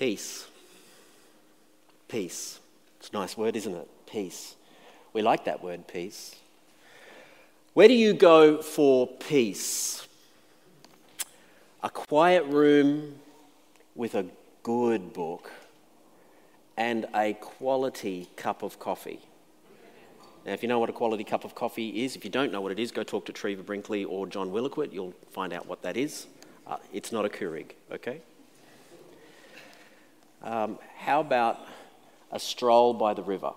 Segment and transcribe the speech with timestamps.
[0.00, 0.46] Peace.
[2.08, 2.58] Peace.
[2.98, 3.86] It's a nice word, isn't it?
[4.06, 4.56] Peace.
[5.12, 6.36] We like that word, peace.
[7.74, 10.08] Where do you go for peace?
[11.82, 13.16] A quiet room
[13.94, 14.24] with a
[14.62, 15.50] good book
[16.78, 19.20] and a quality cup of coffee.
[20.46, 22.62] Now, if you know what a quality cup of coffee is, if you don't know
[22.62, 24.94] what it is, go talk to Trevor Brinkley or John Williquit.
[24.94, 26.26] You'll find out what that is.
[26.66, 28.22] Uh, it's not a Keurig, okay?
[30.42, 31.58] Um, how about
[32.32, 33.52] a stroll by the river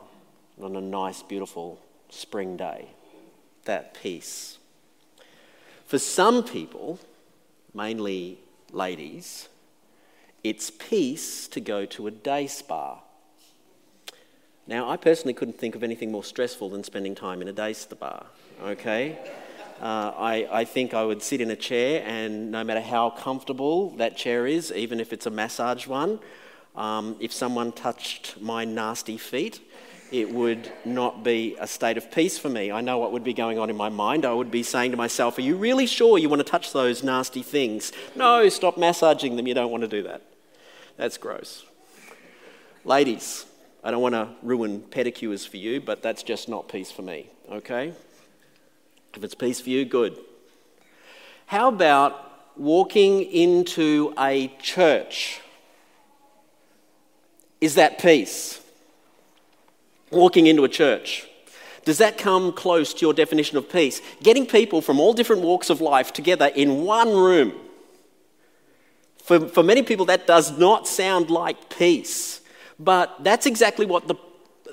[0.62, 1.80] on a nice, beautiful
[2.10, 2.90] spring day?
[3.66, 4.58] That peace.
[5.86, 7.00] For some people,
[7.74, 8.40] mainly
[8.72, 9.48] ladies,
[10.44, 13.00] it's peace to go to a day spa.
[14.68, 17.74] Now, I personally couldn't think of anything more stressful than spending time in a day
[17.74, 18.26] spa,
[18.62, 19.18] okay?
[19.82, 23.92] Uh, I, I think I would sit in a chair, and no matter how comfortable
[23.98, 26.20] that chair is, even if it's a massage one,
[26.76, 29.62] um, if someone touched my nasty feet,
[30.12, 32.72] it would not be a state of peace for me.
[32.72, 34.26] I know what would be going on in my mind.
[34.26, 37.04] I would be saying to myself, Are you really sure you want to touch those
[37.04, 37.92] nasty things?
[38.16, 39.48] No, stop massaging them.
[39.48, 40.22] You don't want to do that.
[40.98, 41.66] That's gross.
[42.86, 43.46] Ladies,
[43.84, 47.30] I don't want to ruin pedicures for you, but that's just not peace for me,
[47.52, 47.94] okay?
[49.16, 50.18] If it's peace for you, good.
[51.48, 55.42] How about walking into a church
[57.64, 58.60] is that peace?
[60.12, 61.26] Walking into a church.
[61.86, 64.02] Does that come close to your definition of peace?
[64.22, 67.54] Getting people from all different walks of life together in one room.
[69.24, 72.42] For, for many people, that does not sound like peace.
[72.78, 74.16] But that's exactly what the,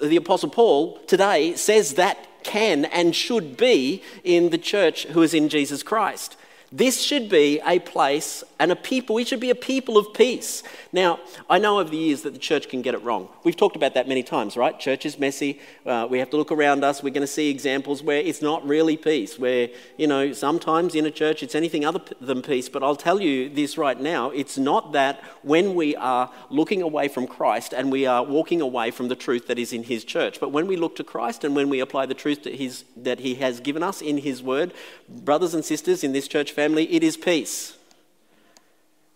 [0.03, 5.33] the Apostle Paul today says that can and should be in the church who is
[5.33, 6.37] in Jesus Christ.
[6.73, 9.17] This should be a place and a people.
[9.17, 10.63] We should be a people of peace.
[10.93, 13.29] Now, I know over the years that the church can get it wrong.
[13.43, 14.79] We've talked about that many times, right?
[14.79, 15.59] Church is messy.
[15.87, 17.03] Uh, we have to look around us.
[17.03, 21.07] We're going to see examples where it's not really peace, where, you know, sometimes in
[21.07, 22.69] a church it's anything other than peace.
[22.69, 27.09] But I'll tell you this right now it's not that when we are looking away
[27.09, 30.39] from Christ and we are walking away from the truth that is in His church.
[30.39, 33.37] But when we look to Christ and when we apply the truth that, that He
[33.37, 34.75] has given us in His word,
[35.09, 37.79] brothers and sisters in this church family, it is peace.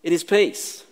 [0.05, 0.83] It is peace.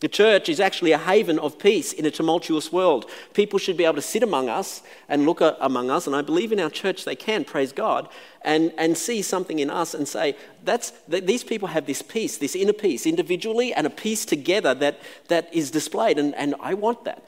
[0.00, 3.08] The church is actually a haven of peace in a tumultuous world.
[3.32, 6.50] People should be able to sit among us and look among us, and I believe
[6.50, 8.08] in our church they can, praise God,
[8.42, 12.36] and, and see something in us and say, that's, that these people have this peace,
[12.36, 16.74] this inner peace, individually and a peace together that, that is displayed, and, and I
[16.74, 17.22] want that.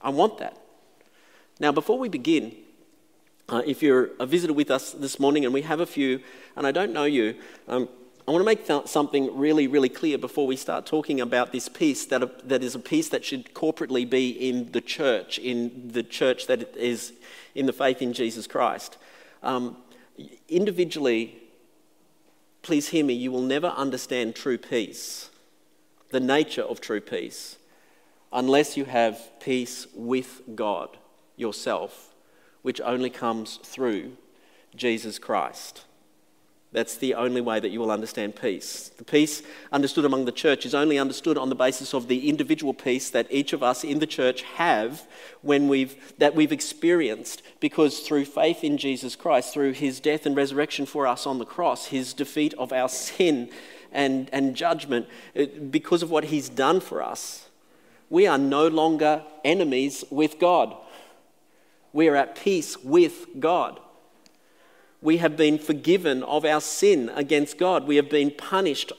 [0.00, 0.56] I want that.
[1.58, 2.54] Now, before we begin,
[3.48, 6.20] uh, if you're a visitor with us this morning, and we have a few,
[6.54, 7.34] and I don't know you,
[7.66, 7.88] um,
[8.26, 11.68] I want to make th- something really, really clear before we start talking about this
[11.68, 15.92] peace that, a, that is a peace that should corporately be in the church, in
[15.92, 17.12] the church that is
[17.54, 18.98] in the faith in Jesus Christ.
[19.44, 19.76] Um,
[20.48, 21.36] individually,
[22.62, 25.30] please hear me, you will never understand true peace,
[26.10, 27.58] the nature of true peace,
[28.32, 30.96] unless you have peace with God
[31.36, 32.12] yourself
[32.66, 34.16] which only comes through
[34.74, 35.85] Jesus Christ.
[36.72, 38.90] That's the only way that you will understand peace.
[38.98, 42.74] The peace understood among the church is only understood on the basis of the individual
[42.74, 45.06] peace that each of us in the church have
[45.42, 50.36] when we've, that we've experienced because through faith in Jesus Christ, through his death and
[50.36, 53.48] resurrection for us on the cross, his defeat of our sin
[53.92, 55.06] and, and judgment,
[55.38, 57.48] uh, because of what he's done for us,
[58.10, 60.76] we are no longer enemies with God.
[61.92, 63.80] We are at peace with God.
[65.02, 67.86] We have been forgiven of our sin against God.
[67.86, 68.92] We have been punished.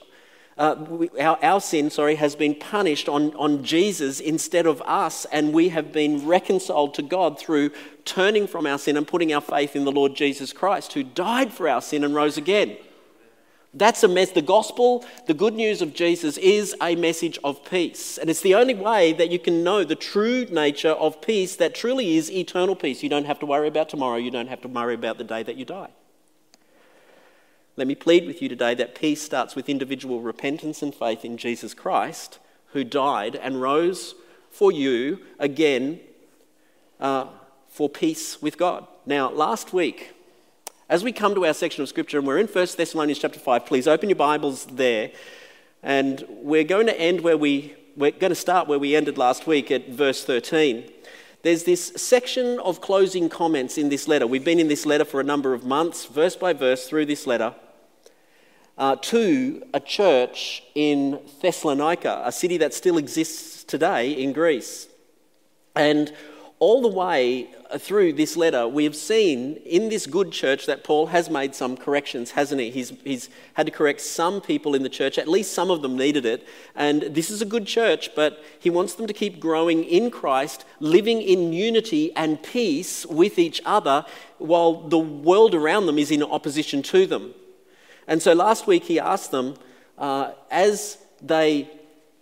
[0.56, 5.24] Uh, we, our, our sin, sorry, has been punished on, on Jesus instead of us,
[5.26, 7.70] and we have been reconciled to God through
[8.04, 11.52] turning from our sin and putting our faith in the Lord Jesus Christ, who died
[11.52, 12.76] for our sin and rose again.
[13.74, 14.32] That's a mess.
[14.32, 18.16] The gospel, the good news of Jesus, is a message of peace.
[18.16, 21.74] And it's the only way that you can know the true nature of peace that
[21.74, 23.02] truly is eternal peace.
[23.02, 24.16] You don't have to worry about tomorrow.
[24.16, 25.90] You don't have to worry about the day that you die.
[27.78, 31.36] Let me plead with you today that peace starts with individual repentance and faith in
[31.36, 32.40] Jesus Christ,
[32.72, 34.16] who died and rose
[34.50, 36.00] for you again
[36.98, 37.26] uh,
[37.68, 38.84] for peace with God.
[39.06, 40.12] Now, last week,
[40.88, 43.64] as we come to our section of scripture, and we're in 1 Thessalonians chapter 5,
[43.64, 45.12] please open your Bibles there.
[45.80, 49.46] And we're going to end where we, we're going to start where we ended last
[49.46, 50.90] week at verse 13.
[51.42, 54.26] There's this section of closing comments in this letter.
[54.26, 57.24] We've been in this letter for a number of months, verse by verse, through this
[57.24, 57.54] letter.
[58.78, 64.86] Uh, to a church in Thessalonica, a city that still exists today in Greece.
[65.74, 66.12] And
[66.60, 71.06] all the way through this letter, we have seen in this good church that Paul
[71.06, 72.70] has made some corrections, hasn't he?
[72.70, 75.96] He's, he's had to correct some people in the church, at least some of them
[75.96, 76.46] needed it.
[76.74, 80.64] And this is a good church, but he wants them to keep growing in Christ,
[80.80, 84.04] living in unity and peace with each other,
[84.38, 87.34] while the world around them is in opposition to them.
[88.08, 89.54] And so last week he asked them,
[89.96, 91.70] uh, as they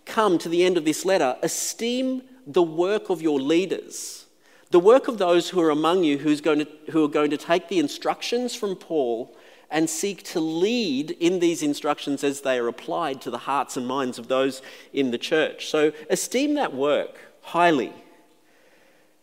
[0.05, 4.27] come to the end of this letter, esteem the work of your leaders
[4.69, 7.37] the work of those who are among you who's going to, who are going to
[7.37, 9.33] take the instructions from Paul
[9.69, 13.87] and seek to lead in these instructions as they are applied to the hearts and
[13.87, 14.61] minds of those
[14.93, 15.67] in the church.
[15.67, 17.93] So esteem that work highly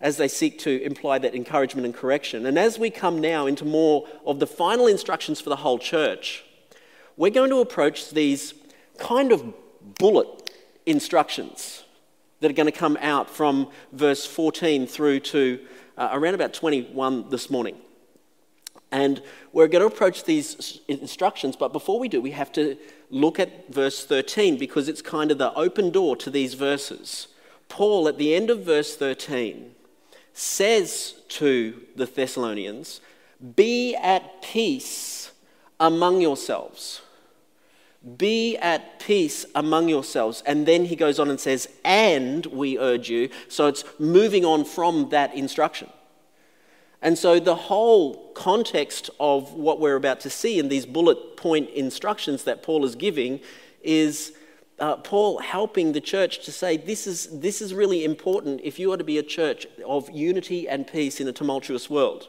[0.01, 2.45] as they seek to imply that encouragement and correction.
[2.45, 6.45] And as we come now into more of the final instructions for the whole church,
[7.17, 8.55] we're going to approach these
[8.99, 9.55] kind of
[9.99, 10.51] bullet
[10.87, 11.85] instructions
[12.41, 15.61] that are going to come out from verse 14 through to
[15.97, 17.77] uh, around about 21 this morning.
[18.91, 19.23] And
[19.53, 22.77] we're going to approach these instructions, but before we do, we have to
[23.11, 27.29] look at verse 13 because it's kind of the open door to these verses.
[27.69, 29.73] Paul, at the end of verse 13,
[30.33, 33.01] says to the Thessalonians,
[33.57, 35.33] Be at peace
[35.81, 37.01] among yourselves.
[38.17, 40.43] Be at peace among yourselves.
[40.47, 43.31] And then he goes on and says, And we urge you.
[43.49, 45.91] So it's moving on from that instruction.
[47.01, 51.69] And so the whole context of what we're about to see in these bullet point
[51.71, 53.41] instructions that Paul is giving
[53.83, 54.33] is
[54.79, 58.91] uh, Paul helping the church to say this is, this is really important if you
[58.93, 62.29] are to be a church of unity and peace in a tumultuous world.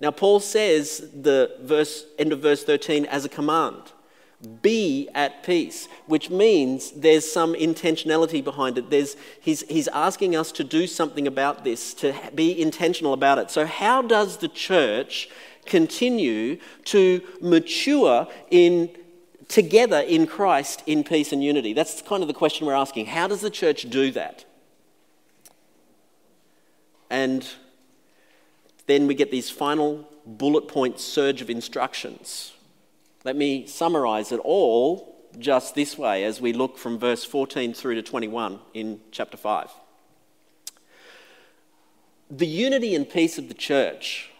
[0.00, 3.92] Now, Paul says the verse, end of verse 13 as a command
[4.44, 8.90] be at peace, which means there's some intentionality behind it.
[8.90, 13.50] There's, he's, he's asking us to do something about this, to be intentional about it.
[13.50, 15.28] So, how does the church
[15.66, 18.90] continue to mature in
[19.48, 21.72] together in Christ in peace and unity?
[21.72, 23.06] That's kind of the question we're asking.
[23.06, 24.44] How does the church do that?
[27.10, 27.46] And
[28.86, 32.53] then we get these final bullet point surge of instructions
[33.24, 37.94] let me summarize it all just this way as we look from verse 14 through
[37.94, 39.70] to 21 in chapter 5.
[42.30, 44.30] The unity and peace of the church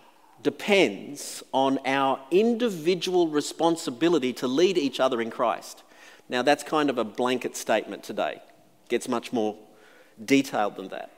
[0.42, 5.82] depends on our individual responsibility to lead each other in Christ.
[6.28, 8.42] Now, that's kind of a blanket statement today,
[8.84, 9.56] it gets much more
[10.22, 11.10] detailed than that.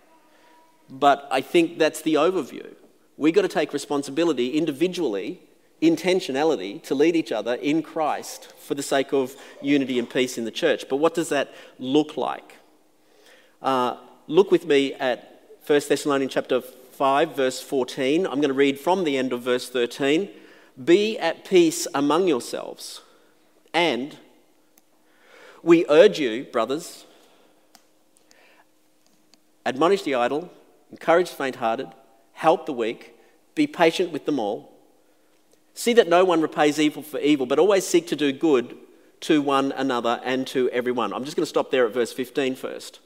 [0.88, 2.74] But I think that's the overview.
[3.16, 5.40] We've got to take responsibility individually
[5.82, 10.44] intentionality to lead each other in Christ for the sake of unity and peace in
[10.44, 10.86] the church.
[10.88, 12.56] But what does that look like?
[13.62, 13.96] Uh,
[14.26, 18.26] look with me at 1 Thessalonians chapter 5, verse 14.
[18.26, 20.30] I'm going to read from the end of verse 13.
[20.82, 23.00] Be at peace among yourselves,
[23.72, 24.16] and
[25.62, 27.06] we urge you, brothers,
[29.64, 30.50] admonish the idle,
[30.90, 31.88] encourage the faint hearted,
[32.32, 33.14] help the weak,
[33.54, 34.75] be patient with them all.
[35.76, 38.78] See that no one repays evil for evil, but always seek to do good
[39.20, 41.12] to one another and to everyone.
[41.12, 43.00] I'm just going to stop there at verse 15 first.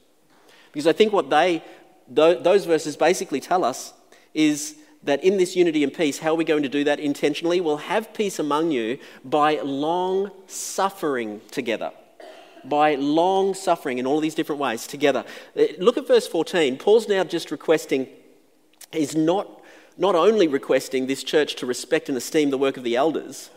[0.71, 1.61] Because I think what they,
[2.07, 3.93] those verses basically tell us
[4.33, 7.59] is that in this unity and peace, how are we going to do that intentionally?
[7.59, 11.91] We'll have peace among you by long suffering together.
[12.63, 15.25] By long suffering in all these different ways together.
[15.59, 16.77] Uh, look at verse 14.
[16.77, 18.07] Paul's now just requesting,
[18.93, 19.60] he's not
[20.01, 23.51] not only requesting this church to respect and esteem the work of the elders,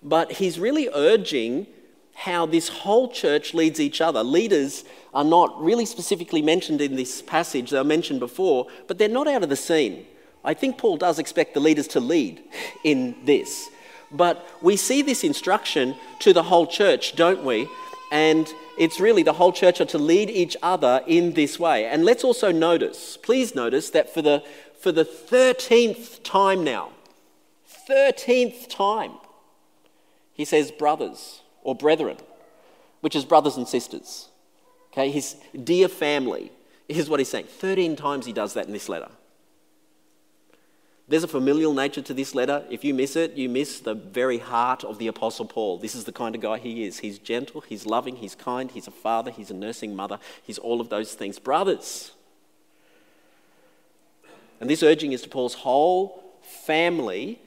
[0.00, 1.66] but he's really urging
[2.14, 4.22] how this whole church leads each other.
[4.22, 9.08] Leaders are not really specifically mentioned in this passage, they were mentioned before, but they're
[9.08, 10.06] not out of the scene.
[10.44, 12.44] I think Paul does expect the leaders to lead
[12.84, 13.68] in this.
[14.12, 17.68] But we see this instruction to the whole church, don't we?
[18.12, 21.86] And it's really the whole church are to lead each other in this way.
[21.86, 24.44] And let's also notice, please notice that for the
[24.88, 26.88] for the 13th time now.
[27.90, 29.12] 13th time.
[30.32, 32.16] He says brothers or brethren,
[33.02, 34.28] which is brothers and sisters.
[34.90, 36.50] Okay, his dear family.
[36.88, 39.10] Here's what he's saying 13 times he does that in this letter.
[41.06, 42.64] There's a familial nature to this letter.
[42.70, 45.76] If you miss it, you miss the very heart of the Apostle Paul.
[45.76, 47.00] This is the kind of guy he is.
[47.00, 50.80] He's gentle, he's loving, he's kind, he's a father, he's a nursing mother, he's all
[50.80, 51.38] of those things.
[51.38, 52.12] Brothers,
[54.60, 57.40] and this urging is to Paul's whole family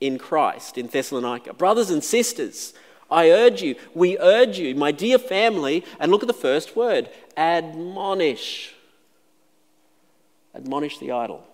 [0.00, 1.54] in Christ in Thessalonica.
[1.54, 2.74] Brothers and sisters,
[3.10, 7.08] I urge you, we urge you, my dear family, and look at the first word
[7.36, 8.74] admonish.
[10.54, 11.46] Admonish the idle.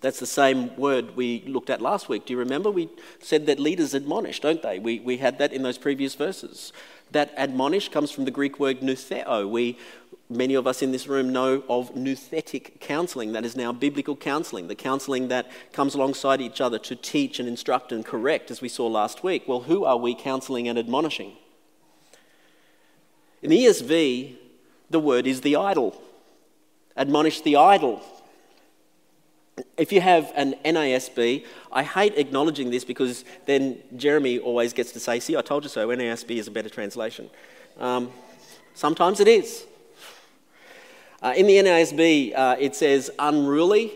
[0.00, 2.24] That's the same word we looked at last week.
[2.24, 2.70] Do you remember?
[2.70, 2.88] We
[3.20, 4.78] said that leaders admonish, don't they?
[4.78, 6.72] We, we had that in those previous verses.
[7.12, 9.48] That admonish comes from the Greek word noutheo.
[9.48, 9.78] We,
[10.28, 13.32] many of us in this room know of nouthetic counselling.
[13.32, 17.48] That is now biblical counselling, the counselling that comes alongside each other to teach and
[17.48, 19.48] instruct and correct, as we saw last week.
[19.48, 21.36] Well, who are we counselling and admonishing?
[23.42, 24.36] In the ESV,
[24.90, 26.00] the word is the idle.
[26.96, 28.02] Admonish the idle.
[29.76, 35.00] If you have an NASB, I hate acknowledging this because then Jeremy always gets to
[35.00, 37.30] say, See, I told you so, NASB is a better translation.
[37.78, 38.10] Um,
[38.74, 39.64] sometimes it is.
[41.22, 43.92] Uh, in the NASB, uh, it says unruly.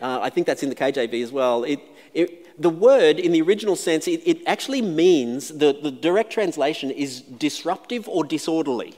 [0.00, 1.64] Uh, I think that's in the KJV as well.
[1.64, 1.80] It,
[2.14, 6.90] it, the word, in the original sense, it, it actually means the, the direct translation
[6.90, 8.96] is disruptive or disorderly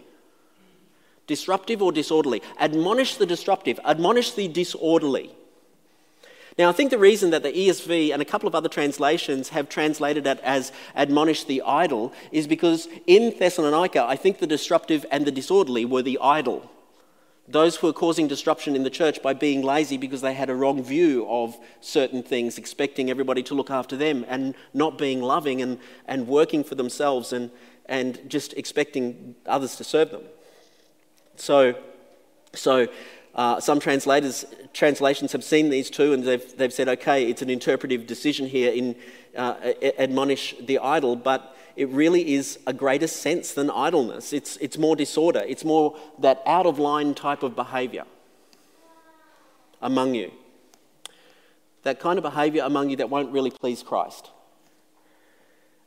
[1.30, 2.42] disruptive or disorderly.
[2.58, 5.30] Admonish the disruptive, admonish the disorderly.
[6.58, 9.68] Now, I think the reason that the ESV and a couple of other translations have
[9.68, 15.25] translated it as admonish the idle is because in Thessalonica, I think the disruptive and
[15.25, 16.68] the disorderly were the idle.
[17.46, 20.54] Those who were causing disruption in the church by being lazy because they had a
[20.54, 25.62] wrong view of certain things, expecting everybody to look after them, and not being loving
[25.62, 27.50] and, and working for themselves and,
[27.87, 30.25] and just expecting others to serve them.
[31.40, 31.75] So,
[32.52, 32.87] so
[33.35, 34.44] uh, some translators,
[34.75, 38.70] translations have seen these two and they've, they've said, okay, it's an interpretive decision here
[38.70, 38.94] in
[39.35, 39.54] uh,
[39.99, 44.35] admonish the idle, but it really is a greater sense than idleness.
[44.35, 48.04] It's, it's more disorder, it's more that out of line type of behavior
[49.80, 50.30] among you.
[51.85, 54.30] That kind of behavior among you that won't really please Christ.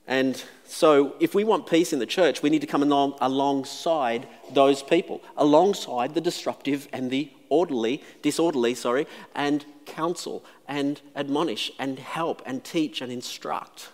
[0.06, 4.28] And so, if we want peace in the church, we need to come along alongside
[4.52, 12.00] those people, alongside the disruptive and the orderly, disorderly, sorry, and counsel and admonish and
[12.00, 13.90] help and teach and instruct.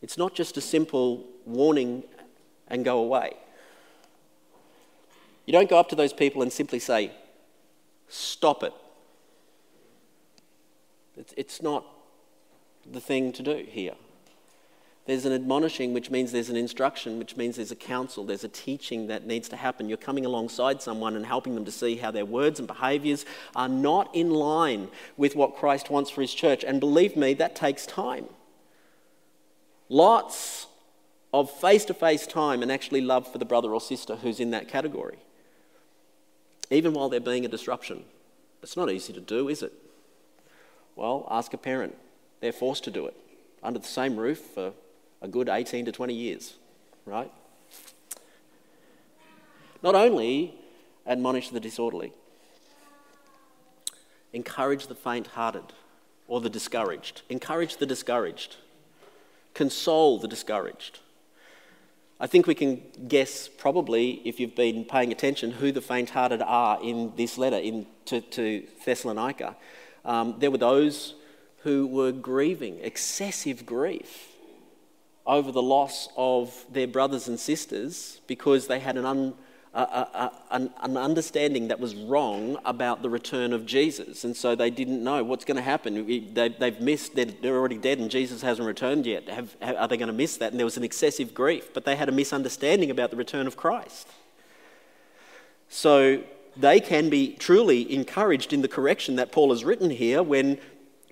[0.00, 2.04] It's not just a simple warning
[2.68, 3.34] and go away.
[5.44, 7.10] You don't go up to those people and simply say,
[8.08, 8.72] Stop it.
[11.36, 11.84] It's not
[12.90, 13.94] the thing to do here.
[15.06, 18.48] There's an admonishing, which means there's an instruction, which means there's a counsel, there's a
[18.48, 19.88] teaching that needs to happen.
[19.88, 23.24] You're coming alongside someone and helping them to see how their words and behaviours
[23.54, 26.64] are not in line with what Christ wants for his church.
[26.64, 28.26] And believe me, that takes time.
[29.88, 30.66] Lots
[31.32, 34.50] of face to face time and actually love for the brother or sister who's in
[34.50, 35.18] that category,
[36.68, 38.02] even while they're being a disruption.
[38.60, 39.72] It's not easy to do, is it?
[40.96, 41.96] Well, ask a parent.
[42.40, 43.16] They're forced to do it
[43.62, 44.72] under the same roof for
[45.22, 46.54] a good 18 to 20 years,
[47.04, 47.32] right?
[49.82, 50.54] Not only
[51.06, 52.12] admonish the disorderly,
[54.32, 55.72] encourage the faint hearted
[56.28, 57.22] or the discouraged.
[57.28, 58.56] Encourage the discouraged.
[59.54, 61.00] Console the discouraged.
[62.18, 66.40] I think we can guess, probably, if you've been paying attention, who the faint hearted
[66.40, 69.54] are in this letter in, to, to Thessalonica.
[70.04, 71.14] Um, there were those
[71.66, 74.28] who were grieving, excessive grief,
[75.26, 79.34] over the loss of their brothers and sisters because they had an, un,
[79.74, 84.22] a, a, an, an understanding that was wrong about the return of Jesus.
[84.22, 86.06] And so they didn't know what's going to happen.
[86.34, 89.28] They, have missed, they're, they're, already dead and Jesus hasn't returned yet.
[89.28, 90.52] Have, are they going to miss that?
[90.52, 93.56] And there was an excessive grief, but they had a misunderstanding about the return of
[93.56, 94.06] Christ.
[95.68, 96.22] So
[96.56, 100.60] they can be truly encouraged in the correction that Paul has written here when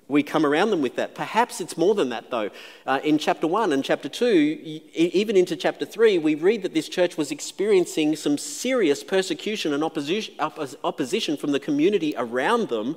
[0.07, 1.15] we come around them with that.
[1.15, 2.51] Perhaps it's more than that, though.
[2.85, 6.87] Uh, in chapter 1 and chapter 2, even into chapter 3, we read that this
[6.87, 12.95] church was experiencing some serious persecution and opposition, opposition from the community around them.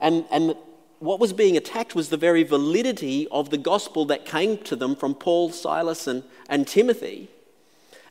[0.00, 0.54] And, and
[0.98, 4.96] what was being attacked was the very validity of the gospel that came to them
[4.96, 7.30] from Paul, Silas, and, and Timothy.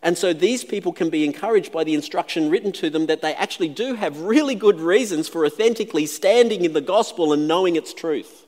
[0.03, 3.33] And so these people can be encouraged by the instruction written to them that they
[3.35, 7.93] actually do have really good reasons for authentically standing in the gospel and knowing its
[7.93, 8.45] truth.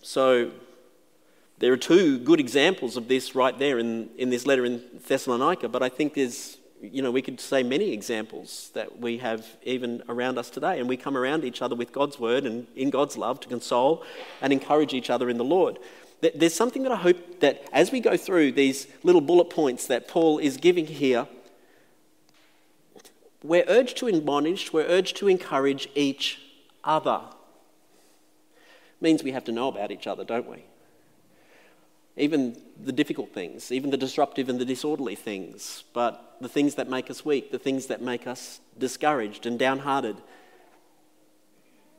[0.00, 0.50] So
[1.58, 5.68] there are two good examples of this right there in, in this letter in Thessalonica,
[5.68, 10.02] but I think there's, you know, we could say many examples that we have even
[10.08, 10.80] around us today.
[10.80, 14.04] And we come around each other with God's word and in God's love to console
[14.40, 15.78] and encourage each other in the Lord
[16.22, 20.06] there's something that I hope that as we go through these little bullet points that
[20.06, 21.26] Paul is giving here,
[23.42, 26.40] we're urged to admonish, we're urged to encourage each
[26.84, 27.20] other.
[29.00, 30.64] means we have to know about each other, don't we?
[32.16, 36.88] Even the difficult things, even the disruptive and the disorderly things, but the things that
[36.88, 40.16] make us weak, the things that make us discouraged and downhearted.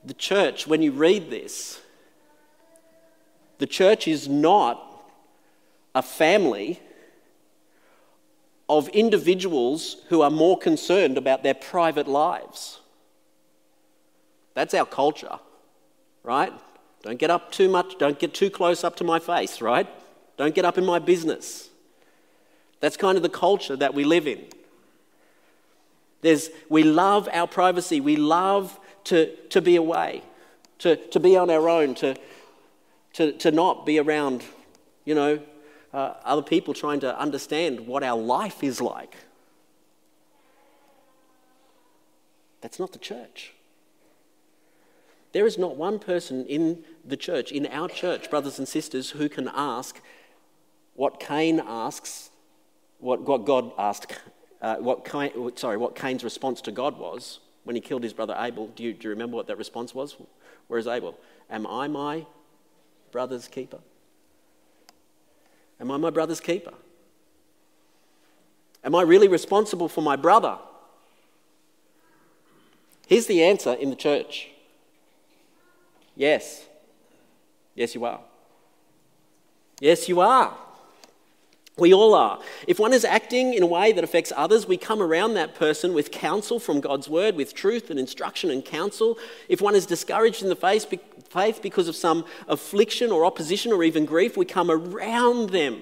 [0.06, 1.82] The church, when you read this,
[3.58, 4.90] the church is not
[5.96, 6.80] a family
[8.70, 12.80] of individuals who are more concerned about their private lives.
[14.54, 15.40] That's our culture,
[16.24, 16.54] right?
[17.04, 19.88] Don't get up too much, don't get too close up to my face, right?
[20.38, 21.70] Don't get up in my business.
[22.80, 24.46] That's kind of the culture that we live in.
[26.22, 30.24] There's, we love our privacy, we love to, to be away,
[30.80, 32.16] to, to be on our own, to,
[33.14, 34.44] to, to not be around,
[35.06, 35.40] you know,
[35.94, 39.16] uh, other people trying to understand what our life is like.
[42.62, 43.54] That's not the church.
[45.34, 49.28] There is not one person in the church, in our church, brothers and sisters, who
[49.30, 50.00] can ask
[50.96, 52.30] what Cain asks,
[53.00, 54.20] what, what God asked,
[54.62, 58.36] uh, what Cain, sorry, what Cain's response to God was when he killed his brother
[58.38, 58.68] Abel.
[58.68, 60.16] Do you, do you remember what that response was?
[60.68, 61.18] Where is Abel?
[61.50, 62.26] Am I my
[63.14, 63.80] brother's keeper?
[65.80, 66.74] Am I my brother's keeper?
[68.84, 70.58] Am I really responsible for my brother?
[73.08, 74.50] Here's the answer in the church
[76.16, 76.66] yes.
[77.76, 78.20] Yes, you are.
[79.80, 80.56] Yes, you are.
[81.76, 82.40] We all are.
[82.68, 85.94] If one is acting in a way that affects others, we come around that person
[85.94, 89.18] with counsel from God's word, with truth and instruction and counsel.
[89.50, 90.56] If one is discouraged in the
[91.34, 95.82] faith because of some affliction or opposition or even grief, we come around them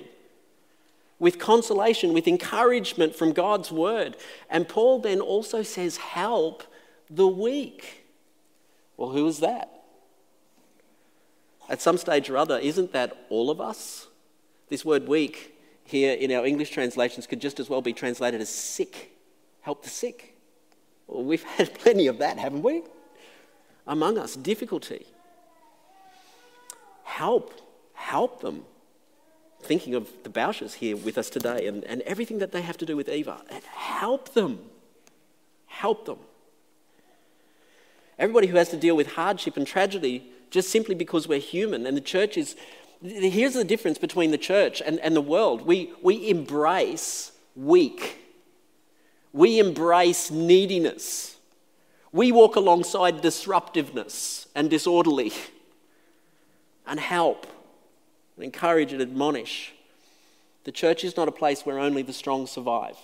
[1.19, 4.17] with consolation, with encouragement from God's word.
[4.49, 6.63] And Paul then also says, Help
[7.09, 8.05] the weak.
[8.97, 9.69] Well, who is that?
[11.69, 14.07] At some stage or other, isn't that all of us?
[14.69, 18.49] This word weak here in our English translations could just as well be translated as
[18.49, 19.11] sick.
[19.61, 20.35] Help the sick.
[21.07, 22.81] Well, we've had plenty of that, haven't we?
[23.85, 25.05] Among us, difficulty.
[27.11, 27.53] Help,
[27.93, 28.63] help them.
[29.61, 32.85] Thinking of the Bauschers here with us today and, and everything that they have to
[32.85, 33.41] do with Eva,
[33.75, 34.59] help them.
[35.65, 36.19] Help them.
[38.17, 41.97] Everybody who has to deal with hardship and tragedy just simply because we're human, and
[41.97, 42.55] the church is
[43.03, 48.19] Here's the difference between the church and, and the world we, we embrace weak,
[49.33, 51.35] we embrace neediness,
[52.11, 55.33] we walk alongside disruptiveness and disorderly
[56.91, 57.47] and help
[58.35, 59.73] and encourage and admonish.
[60.65, 62.97] The church is not a place where only the strong survive.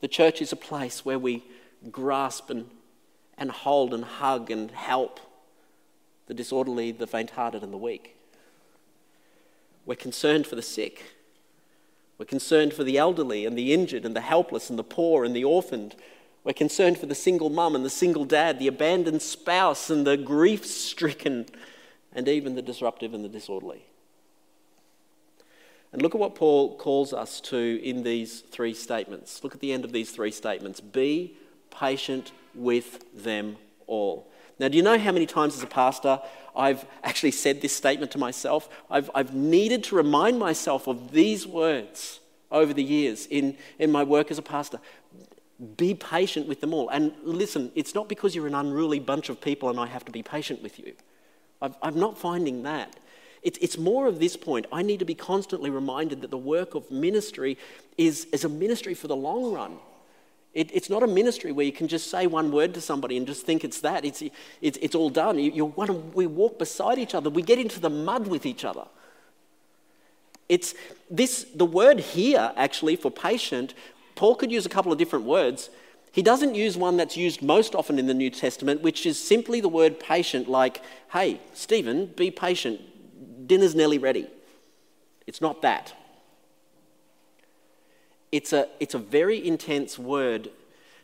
[0.00, 1.44] The church is a place where we
[1.90, 2.70] grasp and,
[3.36, 5.20] and hold and hug and help
[6.28, 8.16] the disorderly, the faint hearted, and the weak.
[9.84, 11.04] We're concerned for the sick.
[12.16, 15.36] We're concerned for the elderly and the injured and the helpless and the poor and
[15.36, 15.94] the orphaned.
[16.42, 20.16] We're concerned for the single mum and the single dad, the abandoned spouse and the
[20.16, 21.46] grief stricken,
[22.14, 23.84] and even the disruptive and the disorderly.
[25.92, 29.44] And look at what Paul calls us to in these three statements.
[29.44, 30.80] Look at the end of these three statements.
[30.80, 31.36] Be
[31.70, 34.26] patient with them all.
[34.58, 36.20] Now, do you know how many times as a pastor
[36.56, 38.68] I've actually said this statement to myself?
[38.90, 42.20] I've, I've needed to remind myself of these words
[42.50, 44.78] over the years in, in my work as a pastor.
[45.76, 46.88] Be patient with them all.
[46.88, 50.12] And listen, it's not because you're an unruly bunch of people and I have to
[50.12, 50.94] be patient with you.
[51.62, 52.96] I've, I'm not finding that.
[53.42, 54.66] It's, it's more of this point.
[54.70, 57.56] I need to be constantly reminded that the work of ministry
[57.96, 59.78] is, is a ministry for the long run.
[60.54, 63.26] It, it's not a ministry where you can just say one word to somebody and
[63.26, 64.04] just think it's that.
[64.04, 64.22] It's,
[64.60, 65.38] it's, it's all done.
[65.38, 65.66] You,
[66.14, 67.30] we walk beside each other.
[67.30, 68.84] We get into the mud with each other.
[70.48, 70.74] It's
[71.10, 73.72] this, the word here, actually, for patient,
[74.14, 75.70] Paul could use a couple of different words.
[76.12, 79.62] He doesn't use one that's used most often in the New Testament, which is simply
[79.62, 83.48] the word patient, like, hey, Stephen, be patient.
[83.48, 84.28] Dinner's nearly ready.
[85.26, 85.94] It's not that.
[88.30, 90.50] It's a, it's a very intense word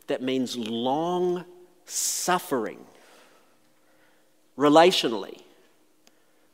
[0.09, 1.47] that means long
[1.87, 2.79] suffering
[4.59, 5.41] relationally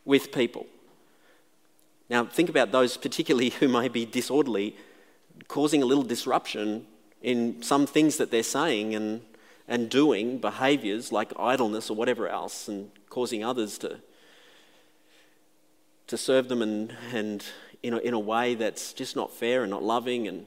[0.05, 0.67] with people.
[2.09, 4.77] Now, think about those, particularly who may be disorderly,
[5.49, 6.87] causing a little disruption
[7.25, 9.23] in some things that they're saying and,
[9.67, 13.99] and doing, behaviors like idleness or whatever else, and causing others to,
[16.07, 17.45] to serve them and, and
[17.83, 20.47] in, a, in a way that's just not fair and not loving and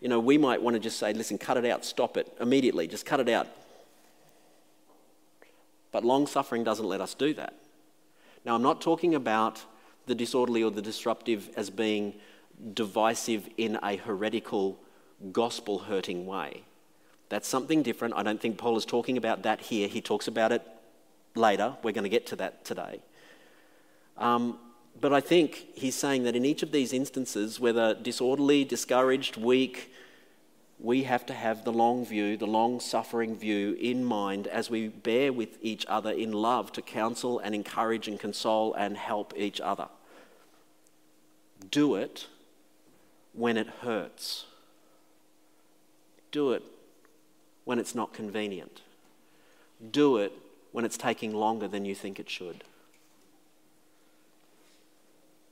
[0.00, 2.88] you know, we might want to just say, listen, cut it out, stop it immediately,
[2.88, 3.46] just cut it out.
[5.92, 7.54] But long suffering doesn't let us do that.
[8.44, 9.64] Now, I'm not talking about
[10.06, 12.14] the disorderly or the disruptive as being
[12.74, 14.76] divisive in a heretical,
[15.30, 16.62] gospel hurting way.
[17.28, 18.14] That's something different.
[18.14, 19.88] I don't think Paul is talking about that here.
[19.88, 20.62] He talks about it
[21.34, 21.76] later.
[21.82, 23.00] We're going to get to that today.
[24.18, 24.58] Um,
[25.00, 29.92] but I think he's saying that in each of these instances, whether disorderly, discouraged, weak,
[30.78, 34.88] we have to have the long view, the long suffering view in mind as we
[34.88, 39.60] bear with each other in love to counsel and encourage and console and help each
[39.60, 39.88] other.
[41.70, 42.26] Do it
[43.32, 44.46] when it hurts.
[46.32, 46.64] Do it
[47.64, 48.80] when it's not convenient.
[49.90, 50.32] Do it
[50.72, 52.64] when it's taking longer than you think it should.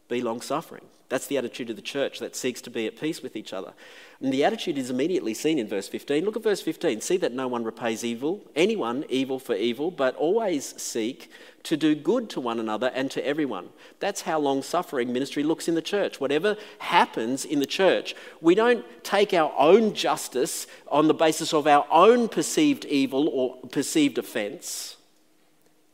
[0.08, 0.86] Be long suffering.
[1.10, 3.72] That's the attitude of the church that seeks to be at peace with each other.
[4.20, 6.24] And the attitude is immediately seen in verse 15.
[6.24, 7.00] Look at verse 15.
[7.00, 11.28] See that no one repays evil, anyone evil for evil, but always seek
[11.64, 13.70] to do good to one another and to everyone.
[13.98, 16.20] That's how long suffering ministry looks in the church.
[16.20, 21.66] Whatever happens in the church, we don't take our own justice on the basis of
[21.66, 24.96] our own perceived evil or perceived offence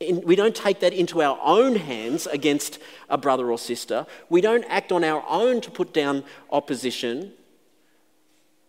[0.01, 2.79] in, we don't take that into our own hands against
[3.09, 4.07] a brother or sister.
[4.29, 7.33] We don't act on our own to put down opposition.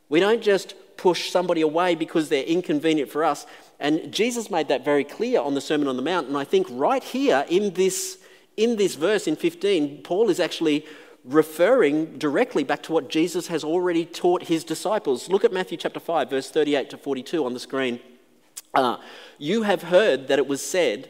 [0.09, 3.45] We don't just push somebody away because they're inconvenient for us.
[3.79, 6.27] And Jesus made that very clear on the Sermon on the Mount.
[6.27, 8.17] And I think right here in this,
[8.55, 10.85] in this verse in 15, Paul is actually
[11.23, 15.29] referring directly back to what Jesus has already taught his disciples.
[15.29, 17.99] Look at Matthew chapter 5, verse 38 to 42 on the screen.
[18.73, 18.97] Uh,
[19.37, 21.09] you have heard that it was said,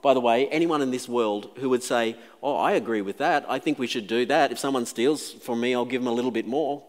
[0.00, 3.44] by the way, anyone in this world who would say, Oh, I agree with that.
[3.48, 4.52] I think we should do that.
[4.52, 6.84] If someone steals from me, I'll give them a little bit more.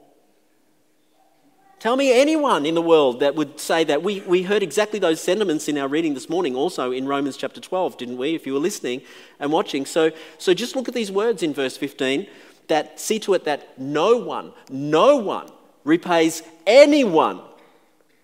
[1.80, 4.04] Tell me anyone in the world that would say that.
[4.04, 7.62] We, we heard exactly those sentiments in our reading this morning, also in Romans chapter
[7.62, 8.36] 12, didn't we?
[8.36, 9.02] If you were listening
[9.40, 9.86] and watching.
[9.86, 12.28] So, so just look at these words in verse 15
[12.68, 15.50] that see to it that no one, no one
[15.84, 17.42] repays anyone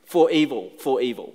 [0.05, 1.33] for evil, for evil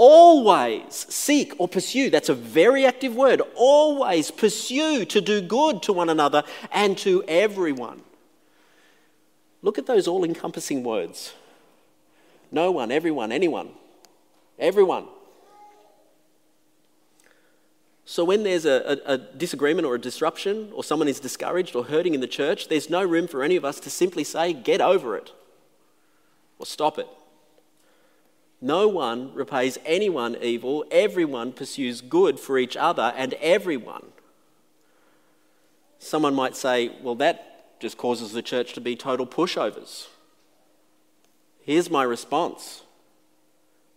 [0.00, 2.08] always seek or pursue.
[2.08, 3.42] That's a very active word.
[3.54, 8.00] Always pursue to do good to one another and to everyone.
[9.60, 11.34] Look at those all encompassing words.
[12.50, 13.72] No one, everyone, anyone,
[14.58, 15.04] everyone.
[18.06, 21.84] So, when there's a, a, a, disagreement or a disruption, or someone is discouraged or
[21.84, 24.80] hurting in the church, there's no room for any of us to simply say, get
[24.80, 25.30] over it
[26.58, 27.06] or stop it.
[28.60, 34.06] No one repays anyone evil, everyone pursues good for each other and everyone.
[35.98, 40.08] Someone might say, well, that just causes the church to be total pushovers.
[41.62, 42.82] Here's my response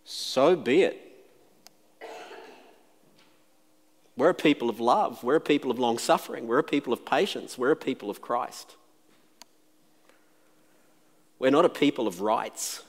[0.04, 1.00] so be it.
[4.16, 5.24] We're a people of love.
[5.24, 6.46] We're a people of long suffering.
[6.46, 7.58] We're a people of patience.
[7.58, 8.76] We're a people of Christ.
[11.38, 12.82] We're not a people of rights.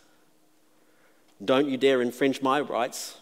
[1.44, 3.18] Don't you dare infringe my rights.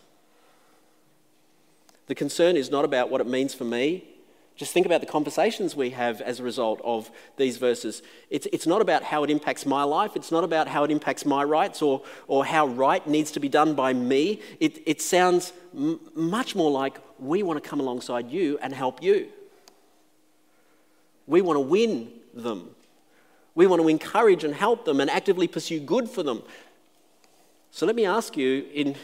[2.08, 4.04] The concern is not about what it means for me.
[4.56, 8.04] Just think about the conversations we have as a result of these verses.
[8.30, 10.16] It's, it's not about how it impacts my life.
[10.16, 13.50] It's not about how it impacts my rights or, or how right needs to be
[13.50, 14.42] done by me.
[14.60, 19.02] It, it sounds m- much more like we want to come alongside you and help
[19.02, 19.30] you.
[21.26, 22.76] We want to win them.
[23.56, 26.44] We want to encourage and help them and actively pursue good for them.
[27.76, 28.96] So let me ask you in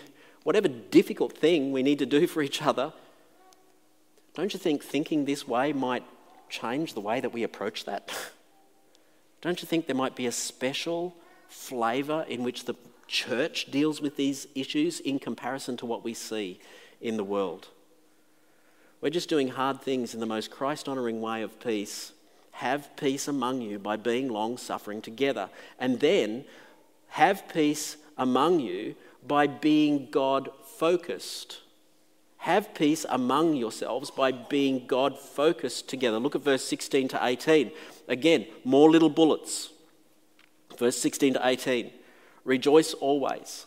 [0.44, 2.94] whatever difficult thing we need to do for each other,
[4.36, 6.04] don't you think thinking this way might
[6.50, 8.12] change the way that we approach that?
[9.42, 11.16] Don't you think there might be a special
[11.48, 12.76] flavour in which the
[13.08, 16.60] church deals with these issues in comparison to what we see
[17.02, 17.70] in the world?
[19.02, 22.12] We're just doing hard things in the most Christ honouring way of peace.
[22.52, 25.50] Have peace among you by being long suffering together.
[25.80, 26.46] And then
[27.08, 31.62] have peace among you by being God focused.
[32.38, 36.20] Have peace among yourselves by being God focused together.
[36.20, 37.72] Look at verse 16 to 18.
[38.08, 39.70] Again, more little bullets.
[40.78, 41.92] Verse 16 to 18.
[42.46, 43.66] Rejoice always.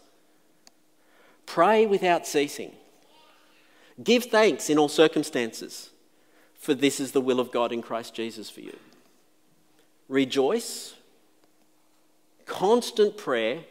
[1.45, 2.73] Pray without ceasing.
[4.03, 5.91] Give thanks in all circumstances.
[6.63, 8.77] for this is the will of God in Christ Jesus for you.
[10.09, 10.95] Rejoice,
[12.47, 13.65] constant prayer,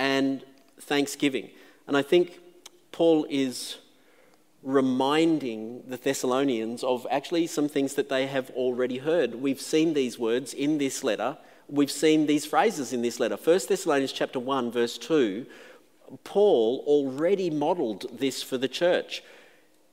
[0.00, 0.42] and
[0.80, 1.50] thanksgiving.
[1.86, 2.40] And I think
[2.90, 3.76] Paul is
[4.62, 9.34] reminding the Thessalonians of actually some things that they have already heard.
[9.36, 11.36] We've seen these words in this letter.
[11.68, 13.36] We've seen these phrases in this letter.
[13.36, 15.46] 1 Thessalonians chapter 1 verse 2,
[16.24, 19.22] Paul already modeled this for the church.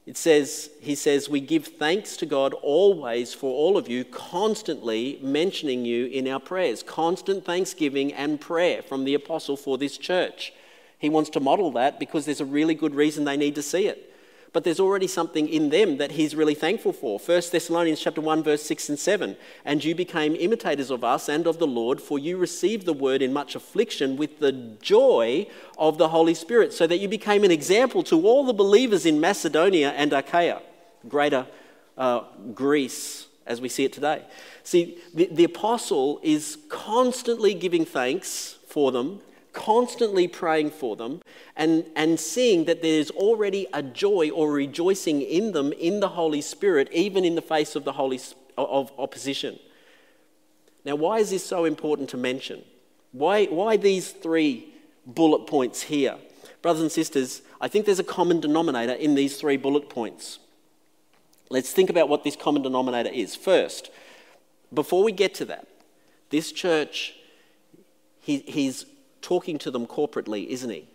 [0.08, 5.20] It says, he says, We give thanks to God always for all of you, constantly
[5.22, 6.82] mentioning you in our prayers.
[6.82, 10.54] Constant thanksgiving and prayer from the apostle for this church.
[10.98, 13.88] He wants to model that because there's a really good reason they need to see
[13.88, 14.07] it
[14.58, 17.20] but there's already something in them that he's really thankful for.
[17.20, 19.38] 1 Thessalonians chapter 1 verse 6 and 7.
[19.64, 23.22] And you became imitators of us and of the Lord, for you received the word
[23.22, 25.46] in much affliction with the joy
[25.78, 29.20] of the Holy Spirit, so that you became an example to all the believers in
[29.20, 30.64] Macedonia and Achaia,
[31.08, 31.46] greater
[31.96, 32.22] uh,
[32.56, 34.24] Greece as we see it today.
[34.64, 39.22] See, the, the apostle is constantly giving thanks for them
[39.58, 41.20] constantly praying for them
[41.56, 46.42] and, and seeing that there's already a joy or rejoicing in them in the Holy
[46.42, 48.20] Spirit, even in the face of the Holy
[48.56, 49.60] of opposition.
[50.86, 52.64] Now, why is this so important to mention?
[53.12, 54.74] Why, why these three
[55.06, 56.18] bullet points here?
[56.62, 60.40] Brothers and sisters, I think there's a common denominator in these three bullet points.
[61.50, 63.36] Let's think about what this common denominator is.
[63.36, 63.90] First,
[64.74, 65.68] before we get to that,
[66.30, 67.16] this church,
[68.22, 68.86] he, he's
[69.28, 70.88] talking to them corporately, isn't he?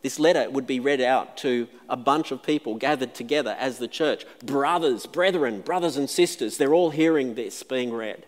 [0.00, 3.86] This letter would be read out to a bunch of people gathered together as the
[3.88, 4.24] church.
[4.42, 8.24] Brothers, brethren, brothers and sisters, they're all hearing this being read.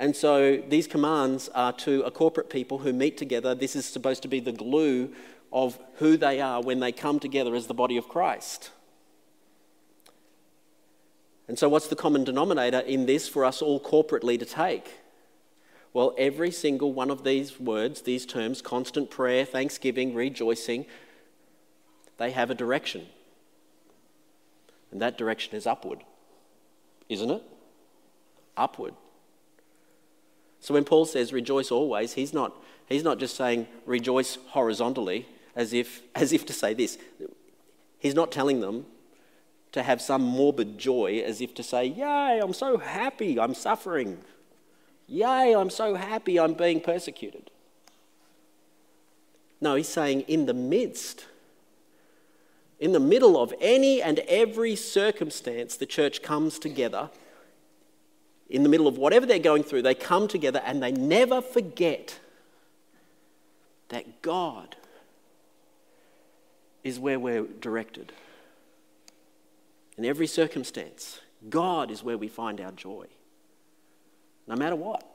[0.00, 3.54] And so these commands are to a corporate people who meet together.
[3.54, 5.12] This is supposed to be the glue
[5.52, 8.70] of who they are when they come together as the body of Christ.
[11.46, 15.01] And so, what's the common denominator in this for us all corporately to take?
[15.94, 20.86] Well, every single one of these words, these terms, constant prayer, thanksgiving, rejoicing,
[22.16, 23.06] they have a direction.
[24.90, 26.04] And that direction is upward,
[27.08, 27.42] isn't it?
[28.56, 28.94] Upward.
[30.60, 32.54] So when Paul says rejoice always, he's not,
[32.86, 35.26] he's not just saying rejoice horizontally
[35.56, 36.98] as if, as if to say this.
[37.98, 38.86] He's not telling them
[39.72, 44.18] to have some morbid joy as if to say, Yay, I'm so happy, I'm suffering.
[45.12, 47.50] Yay, I'm so happy I'm being persecuted.
[49.60, 51.26] No, he's saying, in the midst,
[52.80, 57.10] in the middle of any and every circumstance, the church comes together.
[58.48, 62.18] In the middle of whatever they're going through, they come together and they never forget
[63.90, 64.76] that God
[66.82, 68.12] is where we're directed.
[69.98, 71.20] In every circumstance,
[71.50, 73.08] God is where we find our joy
[74.46, 75.06] no matter what.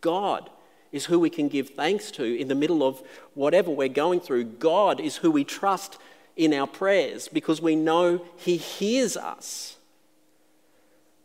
[0.00, 0.50] God
[0.92, 3.02] is who we can give thanks to in the middle of
[3.34, 4.44] whatever we're going through.
[4.44, 5.98] God is who we trust
[6.36, 9.76] in our prayers because we know He hears us.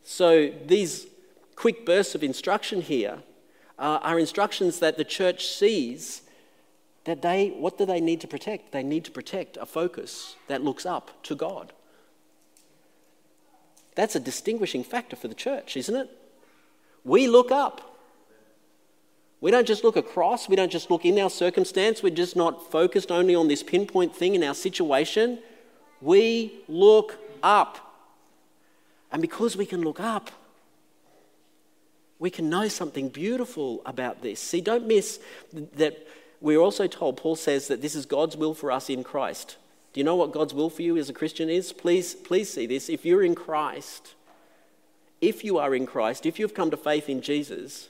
[0.02, 1.06] So, these
[1.54, 3.18] quick bursts of instruction here
[3.78, 6.22] uh, are instructions that the church sees
[7.04, 8.72] that they, what do they need to protect?
[8.72, 11.72] They need to protect a focus that looks up to God.
[13.94, 16.10] That's a distinguishing factor for the church, isn't it?
[17.04, 17.90] We look up.
[19.40, 22.70] We don't just look across, we don't just look in our circumstance, we're just not
[22.70, 25.38] focused only on this pinpoint thing in our situation.
[26.02, 27.86] We look up.
[29.10, 30.30] And because we can look up,
[32.18, 34.40] we can know something beautiful about this.
[34.40, 35.20] See, don't miss
[35.76, 36.06] that
[36.42, 39.56] we're also told, Paul says that this is God's will for us in Christ.
[39.92, 41.72] Do you know what God's will for you as a Christian is?
[41.72, 42.88] Please, please see this.
[42.88, 44.14] If you're in Christ,
[45.20, 47.88] if you are in Christ, if you've come to faith in Jesus,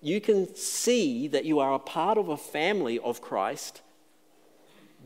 [0.00, 3.82] you can see that you are a part of a family of Christ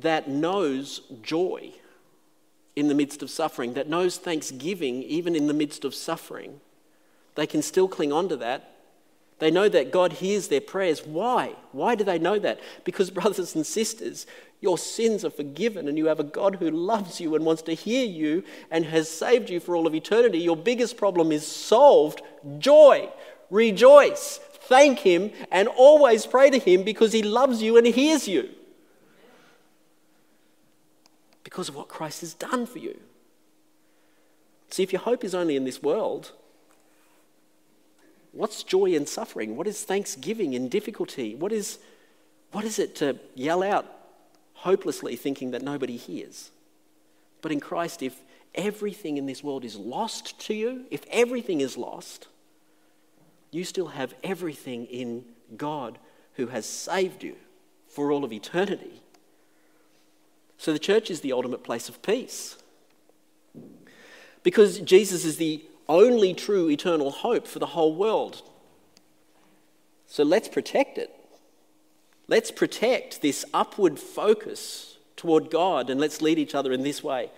[0.01, 1.73] that knows joy
[2.77, 6.61] in the midst of suffering, that knows thanksgiving even in the midst of suffering.
[7.35, 8.74] They can still cling on to that.
[9.41, 11.05] They know that God hears their prayers.
[11.05, 11.55] Why?
[11.73, 12.61] Why do they know that?
[12.85, 14.27] Because, brothers and sisters,
[14.61, 17.75] your sins are forgiven, and you have a God who loves you and wants to
[17.75, 20.39] hear you and has saved you for all of eternity.
[20.39, 22.23] Your biggest problem is solved.
[22.59, 23.11] Joy.
[23.51, 24.41] Rejoice.
[24.53, 28.49] Thank Him and always pray to Him because He loves you and hears you.
[31.43, 32.99] Because of what Christ has done for you.
[34.71, 36.33] See, if your hope is only in this world,
[38.35, 39.57] what's joy in suffering?
[39.57, 41.35] What is thanksgiving in difficulty?
[41.35, 41.79] What is,
[42.53, 43.87] what is it to yell out
[44.65, 46.51] hopelessly thinking that nobody hears.
[47.43, 48.23] But in Christ, if
[48.55, 52.29] everything in this world is lost to you, if everything is lost,
[53.51, 55.25] you still have everything in
[55.57, 55.99] God
[56.35, 57.37] who has saved you
[57.89, 59.03] for all of eternity.
[60.57, 62.57] So the church is the ultimate place of peace.
[64.43, 68.43] Because Jesus is the only true eternal hope for the whole world.
[70.07, 71.11] So let's protect it.
[72.29, 77.31] Let's protect this upward focus toward God and let's lead each other in this way.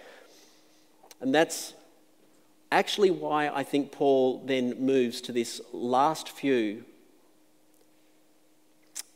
[1.20, 1.74] And that's
[2.70, 6.84] actually why I think Paul then moves to this last few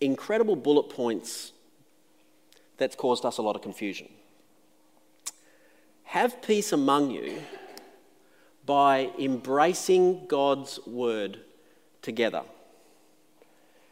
[0.01, 1.53] incredible bullet points
[2.79, 4.09] that's caused us a lot of confusion.
[6.05, 7.43] Have peace among you
[8.71, 11.41] by embracing God's word
[12.03, 12.43] together.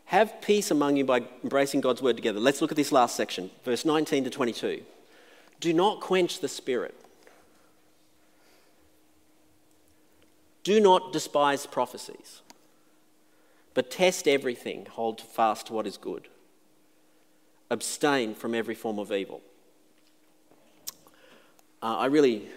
[0.05, 2.38] Have peace among you by embracing God's word together.
[2.38, 4.83] Let's look at this last section, verse 19 to 22.
[5.59, 6.95] Do not quench the spirit.
[10.62, 12.43] Do not despise prophecies,
[13.75, 16.29] but test everything, hold fast to what is good.
[17.69, 19.41] Abstain from every form of evil.
[21.83, 22.49] Uh, I really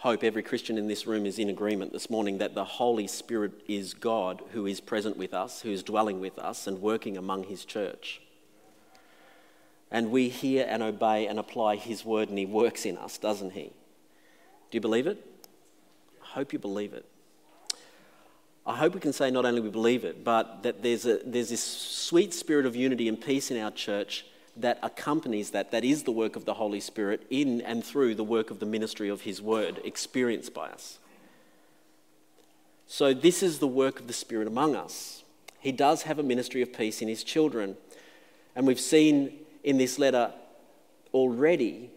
[0.00, 3.52] hope every Christian in this room is in agreement this morning that the Holy Spirit
[3.68, 7.44] is God who is present with us, who is dwelling with us, and working among
[7.44, 8.22] His church.
[9.90, 13.52] And we hear and obey and apply His word, and He works in us, doesn't
[13.52, 13.72] He?
[14.70, 15.22] Do you believe it?
[16.22, 17.04] I hope you believe it.
[18.64, 21.50] I hope we can say not only we believe it, but that there's, a, there's
[21.50, 24.24] this sweet spirit of unity and peace in our church
[24.56, 28.24] that accompanies that, that is the work of the Holy Spirit in and through the
[28.24, 30.98] work of the ministry of His Word experienced by us.
[32.86, 35.22] So, this is the work of the Spirit among us.
[35.60, 37.76] He does have a ministry of peace in His children.
[38.56, 39.32] And we've seen
[39.62, 40.32] in this letter
[41.14, 41.90] already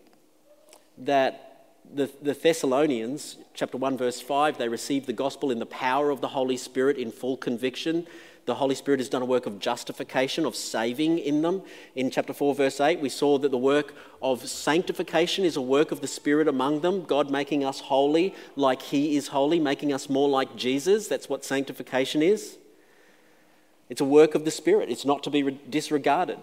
[0.97, 6.09] that the, the Thessalonians, chapter 1, verse 5, they received the gospel in the power
[6.09, 8.07] of the Holy Spirit in full conviction.
[8.45, 11.62] The Holy Spirit has done a work of justification, of saving in them.
[11.95, 15.91] In chapter 4, verse 8, we saw that the work of sanctification is a work
[15.91, 20.10] of the Spirit among them, God making us holy like He is holy, making us
[20.10, 21.08] more like Jesus.
[21.08, 22.58] That's what sanctification is.
[23.89, 26.39] It's a work of the Spirit, it's not to be disregarded.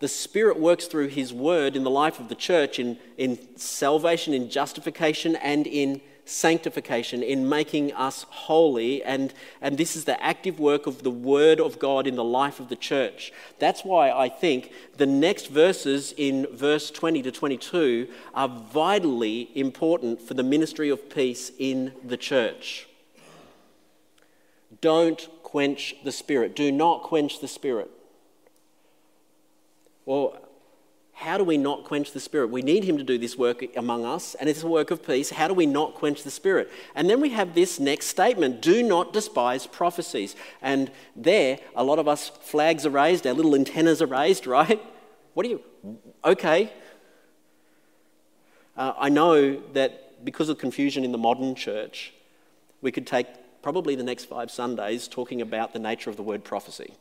[0.00, 4.32] The Spirit works through His Word in the life of the church in, in salvation,
[4.32, 9.02] in justification, and in sanctification, in making us holy.
[9.02, 12.60] And, and this is the active work of the Word of God in the life
[12.60, 13.32] of the church.
[13.58, 20.20] That's why I think the next verses in verse 20 to 22 are vitally important
[20.20, 22.88] for the ministry of peace in the church.
[24.80, 26.54] Don't quench the Spirit.
[26.54, 27.90] Do not quench the Spirit.
[30.04, 30.47] Well,
[31.18, 32.50] how do we not quench the Spirit?
[32.50, 35.30] We need Him to do this work among us, and it's a work of peace.
[35.30, 36.70] How do we not quench the Spirit?
[36.94, 40.36] And then we have this next statement do not despise prophecies.
[40.62, 44.80] And there, a lot of us flags are raised, our little antennas are raised, right?
[45.34, 45.62] What are you?
[46.24, 46.72] Okay.
[48.76, 52.14] Uh, I know that because of confusion in the modern church,
[52.80, 53.26] we could take
[53.60, 56.94] probably the next five Sundays talking about the nature of the word prophecy.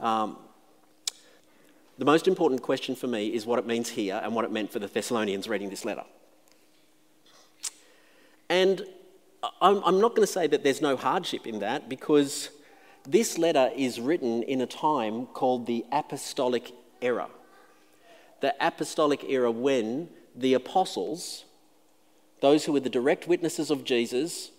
[0.00, 0.38] Um,
[1.98, 4.72] the most important question for me is what it means here and what it meant
[4.72, 6.04] for the Thessalonians reading this letter.
[8.48, 8.82] And
[9.60, 12.50] I'm not going to say that there's no hardship in that because
[13.08, 17.28] this letter is written in a time called the Apostolic Era.
[18.40, 21.44] The Apostolic Era when the apostles,
[22.40, 24.50] those who were the direct witnesses of Jesus,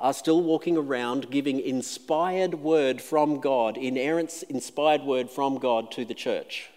[0.00, 6.04] are still walking around giving inspired word from God, inerrant inspired word from God to
[6.04, 6.70] the church.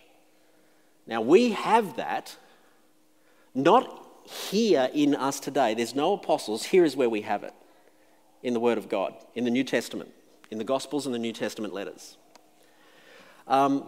[1.07, 2.35] Now we have that,
[3.55, 5.73] not here in us today.
[5.73, 6.65] There's no apostles.
[6.65, 7.53] Here is where we have it
[8.41, 10.11] in the Word of God, in the New Testament,
[10.51, 12.17] in the Gospels and the New Testament letters.
[13.47, 13.85] Um,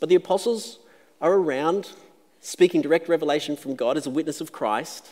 [0.00, 0.78] but the apostles
[1.20, 1.90] are around
[2.40, 5.08] speaking direct revelation from God as a witness of Christ.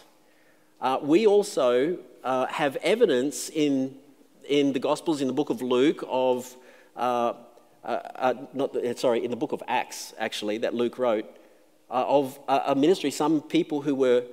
[0.80, 3.94] Uh, we also uh, have evidence in,
[4.48, 6.54] in the Gospels, in the book of Luke, of,
[6.96, 7.32] uh,
[7.84, 11.24] uh, uh not, sorry, in the book of Acts, actually, that Luke wrote,
[11.88, 14.24] uh, of a ministry, some people who were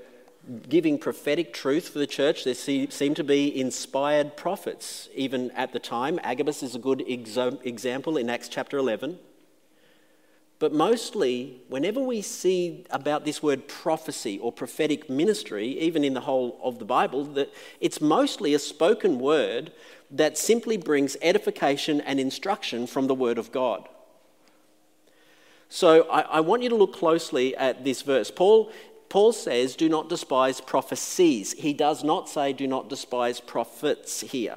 [0.68, 2.44] giving prophetic truth for the church.
[2.44, 6.20] There seem to be inspired prophets even at the time.
[6.24, 9.20] Agabus is a good example in Acts chapter 11.
[10.64, 16.22] But mostly, whenever we see about this word prophecy or prophetic ministry, even in the
[16.22, 19.74] whole of the Bible, that it's mostly a spoken word
[20.10, 23.90] that simply brings edification and instruction from the Word of God.
[25.68, 28.32] So I, I want you to look closely at this verse.
[28.32, 28.72] Paul
[29.10, 31.52] Paul says, do not despise prophecies.
[31.52, 34.56] He does not say, do not despise prophets here.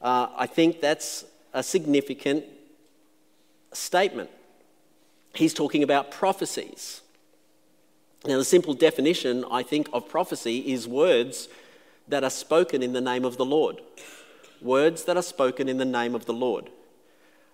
[0.00, 1.24] Uh, I think that's
[1.54, 2.46] a significant
[3.72, 4.28] statement.
[5.34, 7.00] He's talking about prophecies.
[8.24, 11.48] Now, the simple definition, I think, of prophecy is words
[12.08, 13.80] that are spoken in the name of the Lord.
[14.60, 16.70] Words that are spoken in the name of the Lord.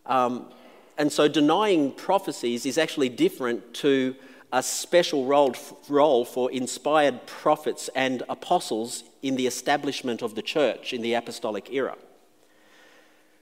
[0.05, 0.53] Um,
[0.99, 4.17] and so denying prophecies is actually different to
[4.53, 5.55] a special role,
[5.89, 11.73] role for inspired prophets and apostles in the establishment of the church in the apostolic
[11.73, 11.97] era.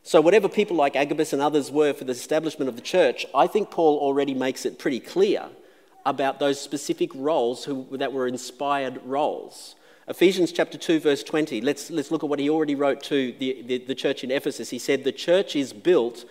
[0.06, 3.48] So, whatever people like Agabus and others were for the establishment of the church, I
[3.48, 5.48] think Paul already makes it pretty clear
[6.04, 9.74] about those specific roles who, that were inspired roles.
[10.06, 13.62] Ephesians chapter 2, verse 20, let's, let's look at what he already wrote to the,
[13.62, 14.70] the, the church in Ephesus.
[14.70, 16.24] He said, The church is built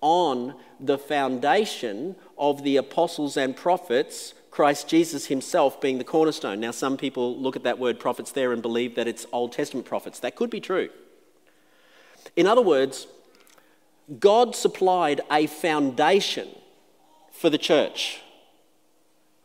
[0.00, 6.60] on the foundation of the apostles and prophets, Christ Jesus himself being the cornerstone.
[6.60, 9.86] Now, some people look at that word prophets there and believe that it's Old Testament
[9.86, 10.18] prophets.
[10.20, 10.88] That could be true.
[12.34, 13.06] In other words,
[14.18, 16.48] God supplied a foundation
[17.32, 18.20] for the church.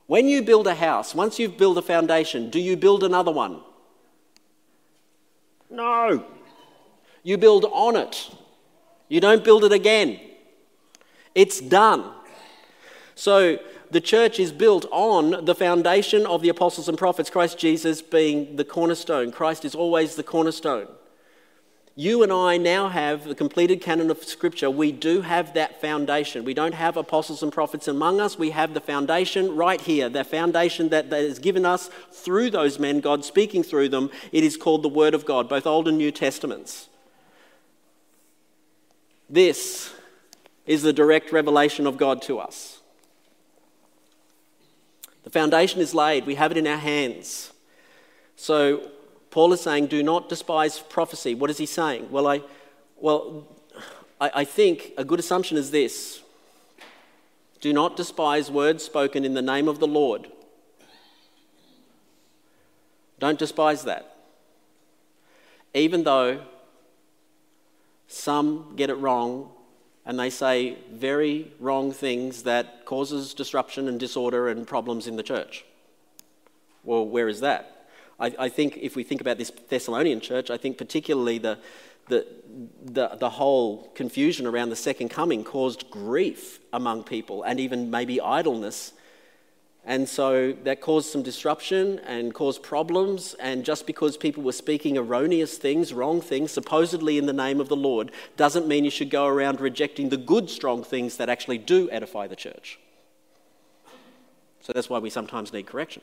[0.07, 3.61] When you build a house, once you've built a foundation, do you build another one?
[5.69, 6.25] No.
[7.23, 8.29] You build on it.
[9.09, 10.19] You don't build it again.
[11.35, 12.13] It's done.
[13.15, 13.59] So
[13.91, 18.55] the church is built on the foundation of the apostles and prophets, Christ Jesus being
[18.55, 19.31] the cornerstone.
[19.31, 20.87] Christ is always the cornerstone.
[21.95, 24.71] You and I now have the completed canon of Scripture.
[24.71, 26.43] We do have that foundation.
[26.43, 28.37] We don't have apostles and prophets among us.
[28.37, 32.79] We have the foundation right here, the foundation that, that is given us through those
[32.79, 34.09] men, God speaking through them.
[34.31, 36.89] It is called the Word of God, both Old and New Testaments.
[39.29, 39.93] This
[40.65, 42.81] is the direct revelation of God to us.
[45.23, 47.53] The foundation is laid, we have it in our hands.
[48.35, 48.89] So,
[49.33, 51.33] Paul is saying, do not despise prophecy.
[51.33, 52.11] What is he saying?
[52.11, 52.41] Well, I,
[52.97, 53.47] well,
[54.21, 56.21] I, I think a good assumption is this
[57.59, 60.27] do not despise words spoken in the name of the Lord.
[63.17, 64.17] Don't despise that.
[65.73, 66.41] Even though
[68.07, 69.49] some get it wrong
[70.05, 75.23] and they say very wrong things that causes disruption and disorder and problems in the
[75.23, 75.65] church.
[76.83, 77.72] Well, where is that?
[78.23, 81.59] I, I think if we think about this Thessalonian church, I think particularly the,
[82.07, 82.25] the,
[82.83, 88.19] the, the whole confusion around the second coming caused grief among people and even maybe
[88.21, 88.93] idleness
[89.85, 93.33] and so that caused some disruption and caused problems.
[93.39, 97.67] And just because people were speaking erroneous things, wrong things, supposedly in the name of
[97.67, 101.57] the Lord, doesn't mean you should go around rejecting the good, strong things that actually
[101.57, 102.79] do edify the church.
[104.61, 106.01] So that's why we sometimes need correction.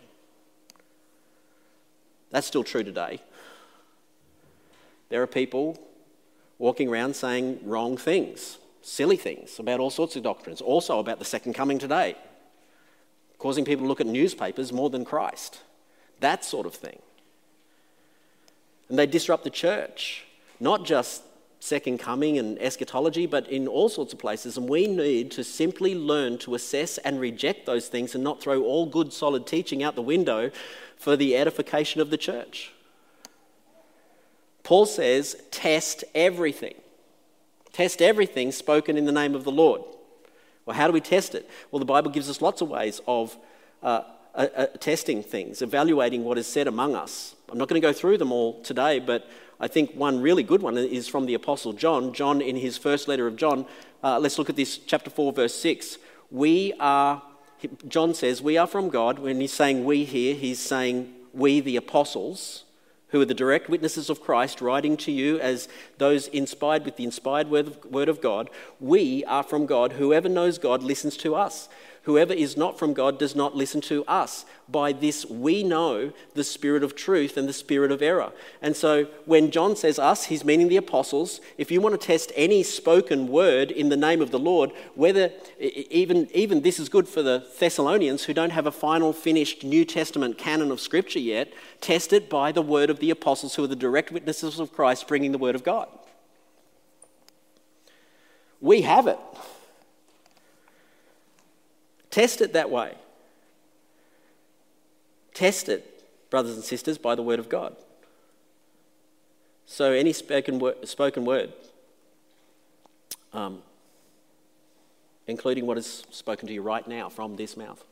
[2.31, 3.21] That's still true today.
[5.09, 5.79] There are people
[6.59, 11.25] walking around saying wrong things, silly things about all sorts of doctrines, also about the
[11.25, 12.17] second coming today
[13.41, 15.63] causing people to look at newspapers more than Christ.
[16.21, 17.01] That sort of thing.
[18.89, 20.27] And they disrupt the church,
[20.61, 21.23] not just
[21.59, 24.57] second coming and eschatology, but in all sorts of places.
[24.57, 28.63] And we need to simply learn to assess and reject those things and not throw
[28.63, 30.51] all good, solid teaching out the window
[31.01, 32.73] for the edification of the church.
[34.63, 36.75] Paul says, test everything.
[37.73, 39.83] Test everything spoken in the name of the Lord.
[40.67, 41.49] Well, how do we test it?
[41.71, 43.37] Well, the Bible gives us lots of ways of
[43.83, 44.03] uh,
[44.35, 47.35] uh, uh, testing things, evaluating what is said among us.
[47.49, 49.29] I'm not going to go through them all today, but
[49.59, 52.13] I think one really good one is from the Apostle John.
[52.13, 53.65] John, in his first letter of John,
[54.05, 55.99] uh, let's look at this, chapter 4, verse 6.
[56.31, 57.23] We are,
[57.89, 59.19] John says, we are from God.
[59.19, 62.65] When he's saying we here, he's saying we, the apostles
[63.09, 67.05] who are the direct witnesses of Christ, writing to you as those inspired with the
[67.05, 69.95] inspired word of, God, we are from God.
[69.95, 71.69] Whoever knows God listens to us.
[72.05, 74.47] Whoever is not from God does not listen to us.
[74.69, 78.33] By this we know the spirit of truth and the spirit of error.
[78.63, 81.43] And so when John says us, he's meaning the apostles.
[81.59, 85.31] If you want to test any spoken word in the name of the Lord, whether
[85.59, 89.85] even, even this is good for the Thessalonians who don't have a final finished New
[89.85, 93.69] Testament canon of Scripture yet, test it by the word of the apostles who are
[93.69, 95.89] the direct witnesses of Christ bringing the word of God.
[98.59, 99.19] We have it.
[102.11, 102.95] Test it that way.
[105.33, 107.77] Test it, brothers and sisters, by the word of God.
[109.67, 111.53] So, any spoken word, spoken word
[113.33, 113.63] um,
[115.27, 117.85] including what is spoken to you right now from this mouth,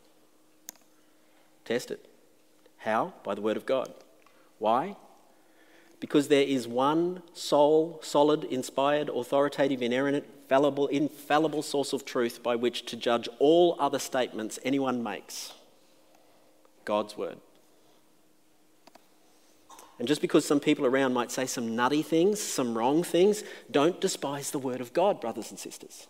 [1.65, 2.09] Test it.
[2.79, 3.13] How?
[3.23, 3.93] By the Word of God.
[4.59, 4.97] Why?
[6.01, 12.55] Because there is one sole, solid, inspired, authoritative, inerrant, fallible, infallible source of truth by
[12.55, 15.53] which to judge all other statements anyone makes
[16.85, 17.39] God's Word.
[19.99, 24.01] And just because some people around might say some nutty things, some wrong things, don't
[24.01, 26.07] despise the Word of God, brothers and sisters.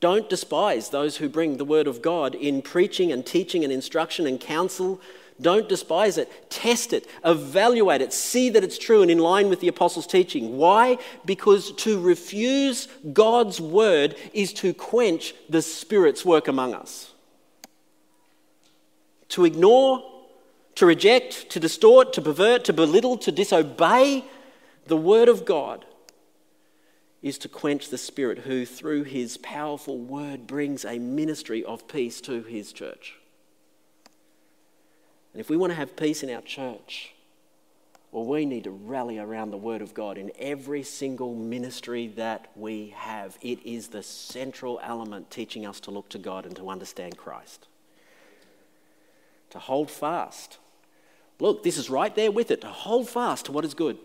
[0.00, 4.26] Don't despise those who bring the word of God in preaching and teaching and instruction
[4.26, 5.00] and counsel.
[5.40, 6.50] Don't despise it.
[6.50, 7.06] Test it.
[7.24, 8.12] Evaluate it.
[8.12, 10.56] See that it's true and in line with the apostles' teaching.
[10.56, 10.98] Why?
[11.24, 17.12] Because to refuse God's word is to quench the Spirit's work among us.
[19.30, 20.02] To ignore,
[20.74, 24.24] to reject, to distort, to pervert, to belittle, to disobey
[24.86, 25.84] the word of God
[27.22, 32.20] is to quench the Spirit who, through his powerful word, brings a ministry of peace
[32.22, 33.16] to his church.
[35.32, 37.14] And if we want to have peace in our church,
[38.10, 42.50] well, we need to rally around the Word of God in every single ministry that
[42.56, 43.36] we have.
[43.42, 47.66] It is the central element teaching us to look to God and to understand Christ.
[49.50, 50.58] To hold fast.
[51.38, 52.62] Look, this is right there with it.
[52.62, 53.98] To hold fast to what is good.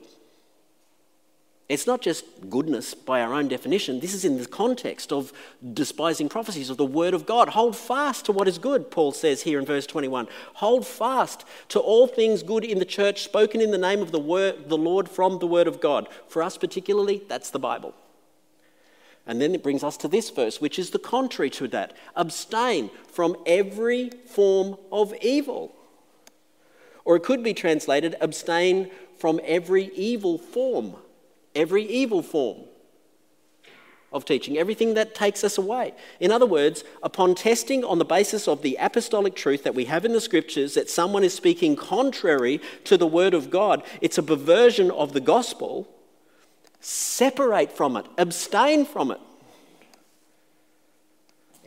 [1.74, 4.00] It's not just goodness by our own definition.
[4.00, 5.34] This is in the context of
[5.74, 7.50] despising prophecies of the Word of God.
[7.50, 10.28] Hold fast to what is good, Paul says here in verse 21.
[10.56, 14.20] Hold fast to all things good in the church spoken in the name of the,
[14.20, 16.08] word, the Lord from the Word of God.
[16.28, 17.96] For us, particularly, that's the Bible.
[19.26, 22.92] And then it brings us to this verse, which is the contrary to that abstain
[23.12, 25.74] from every form of evil.
[27.04, 30.98] Or it could be translated abstain from every evil form
[31.56, 32.66] every evil form
[34.14, 35.94] of teaching, everything that takes us away.
[36.20, 40.06] In other words, upon testing on the basis of the apostolic truth that we have
[40.06, 44.24] in the scriptures that someone is speaking contrary to the word of God, it's a
[44.24, 45.88] perversion of the gospel,
[46.80, 49.20] separate from it, abstain from it.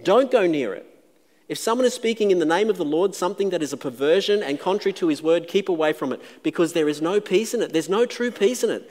[0.05, 0.87] Don't go near it.
[1.49, 4.43] If someone is speaking in the name of the Lord something that is a perversion
[4.43, 7.63] and contrary to his word, keep away from it because there is no peace in
[7.63, 7.73] it.
[7.73, 8.91] There's no true peace in it.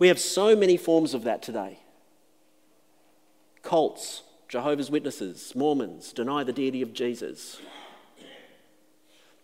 [0.00, 1.78] We have so many forms of that today.
[3.62, 7.60] Cults, Jehovah's Witnesses, Mormons deny the deity of Jesus.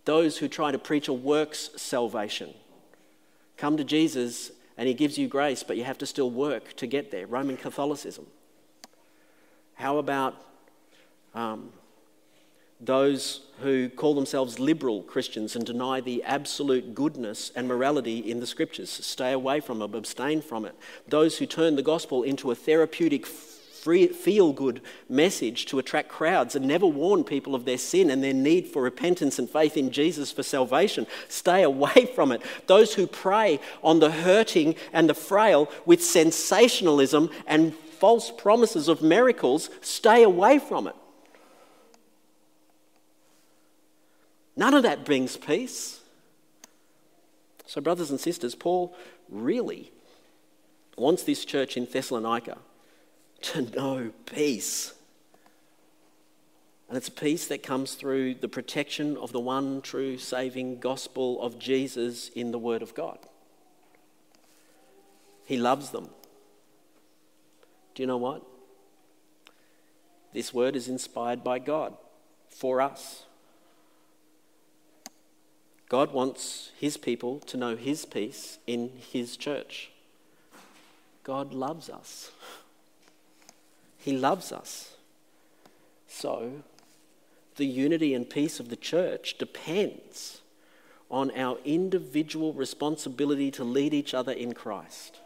[0.06, 2.54] Those who try to preach a works salvation.
[3.58, 6.86] Come to Jesus and he gives you grace, but you have to still work to
[6.86, 7.26] get there.
[7.26, 8.26] Roman Catholicism.
[9.74, 10.36] How about
[11.34, 11.70] um,
[12.80, 18.46] those who call themselves liberal Christians and deny the absolute goodness and morality in the
[18.46, 18.90] scriptures.
[18.90, 20.74] Stay away from it, abstain from it.
[21.08, 23.26] Those who turn the gospel into a therapeutic,
[23.86, 28.34] feel good message to attract crowds and never warn people of their sin and their
[28.34, 31.06] need for repentance and faith in Jesus for salvation.
[31.28, 32.42] Stay away from it.
[32.66, 39.02] Those who prey on the hurting and the frail with sensationalism and false promises of
[39.02, 40.96] miracles, stay away from it.
[44.56, 46.00] None of that brings peace.
[47.66, 48.96] So, brothers and sisters, Paul
[49.28, 49.92] really
[50.96, 52.58] wants this church in Thessalonica
[53.42, 54.94] to know peace.
[56.88, 61.42] And it's a peace that comes through the protection of the one true saving gospel
[61.42, 63.18] of Jesus in the Word of God.
[65.44, 66.10] He loves them.
[67.94, 68.42] Do you know what?
[70.32, 71.96] This word is inspired by God
[72.50, 73.25] for us.
[75.88, 79.90] God wants his people to know his peace in his church.
[81.22, 82.30] God loves us.
[83.98, 84.94] He loves us.
[86.08, 86.62] So,
[87.56, 90.40] the unity and peace of the church depends
[91.10, 95.20] on our individual responsibility to lead each other in Christ.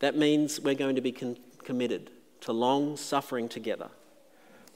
[0.00, 2.10] That means we're going to be con- committed
[2.40, 3.88] to long suffering together,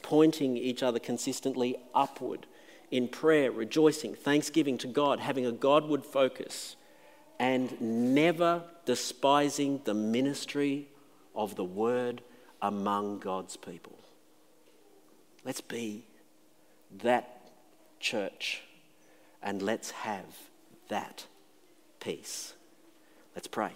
[0.02, 2.46] pointing each other consistently upward
[2.90, 6.76] in prayer, rejoicing, thanksgiving to God, having a Godward focus,
[7.38, 10.88] and never despising the ministry
[11.34, 12.22] of the word
[12.62, 13.98] among God's people.
[15.44, 16.04] Let's be
[17.02, 17.50] that
[18.00, 18.62] church
[19.42, 20.24] and let's have
[20.88, 21.26] that
[22.00, 22.54] peace.
[23.34, 23.72] Let's pray.